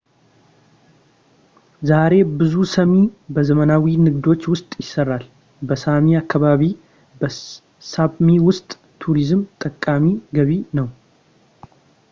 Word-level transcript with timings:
ዛሬ 1.89 2.13
ብዙ 2.37 2.53
ሳሚ 2.71 2.93
በዘመናዊ 3.35 3.85
ንግዶች 4.05 4.41
ውስጥ 4.53 4.69
ይሰራል 4.83 5.25
በሳሚ 5.67 6.05
አካባቢ 6.21 6.61
በሳፕሚ 7.19 8.27
ውስጥ 8.47 8.69
ቱሪዝም 9.03 9.43
ጠቃሚ 9.65 10.03
ገቢ 10.39 10.53
ነው 10.79 10.89